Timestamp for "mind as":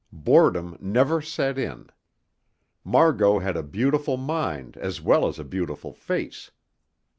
4.17-4.99